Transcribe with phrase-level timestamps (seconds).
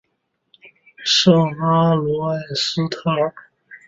[1.05, 3.31] 圣阿卢埃斯特尔。